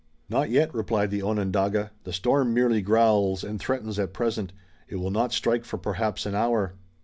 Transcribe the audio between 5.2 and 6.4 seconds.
strike for perhaps an